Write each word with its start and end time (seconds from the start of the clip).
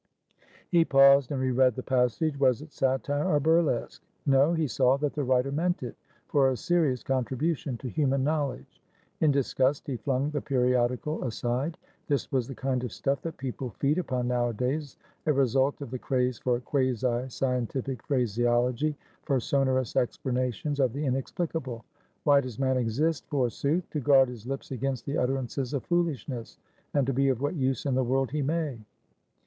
He 0.69 0.83
paused, 0.83 1.31
and 1.31 1.39
re 1.39 1.51
read 1.51 1.75
the 1.75 1.83
passage. 1.83 2.39
Was 2.39 2.63
it 2.63 2.71
satire 2.73 3.23
or 3.29 3.39
burlesque? 3.39 4.01
No, 4.25 4.51
he 4.55 4.65
saw 4.65 4.97
that 4.97 5.13
the 5.13 5.23
writer 5.23 5.51
meant 5.51 5.83
it 5.83 5.95
for 6.27 6.49
a 6.49 6.57
serious 6.57 7.03
contribution 7.03 7.77
to 7.77 7.87
human 7.87 8.23
knowledge. 8.23 8.81
In 9.19 9.29
disgust 9.29 9.85
he 9.85 9.97
flung 9.97 10.31
the 10.31 10.41
periodical 10.41 11.23
aside. 11.23 11.77
This 12.07 12.31
was 12.31 12.47
the 12.47 12.55
kind 12.55 12.83
of 12.83 12.91
stuff 12.91 13.21
that 13.21 13.37
people 13.37 13.75
feed 13.77 13.99
upon 13.99 14.27
nowadays, 14.27 14.97
a 15.27 15.33
result 15.33 15.79
of 15.81 15.91
the 15.91 15.99
craze 15.99 16.39
for 16.39 16.59
quasi 16.59 17.29
scientific 17.29 18.01
phraseology, 18.07 18.97
for 19.21 19.39
sonorous 19.39 19.95
explanations 19.95 20.79
of 20.79 20.93
the 20.93 21.05
inexplicable. 21.05 21.85
Why 22.23 22.41
does 22.41 22.57
man 22.57 22.77
exist, 22.77 23.27
forsooth! 23.29 23.87
To 23.91 23.99
guard 23.99 24.29
his 24.29 24.47
lips 24.47 24.71
against 24.71 25.05
the 25.05 25.19
utterances 25.19 25.75
of 25.75 25.85
foolishness, 25.85 26.57
and 26.95 27.05
to 27.05 27.13
be 27.13 27.29
of 27.29 27.39
what 27.39 27.53
use 27.53 27.85
in 27.85 27.93
the 27.93 28.03
world 28.03 28.31
he 28.31 28.41
may. 28.41 28.79